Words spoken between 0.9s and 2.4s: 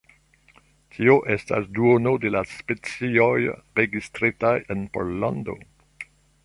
Tio estas duono de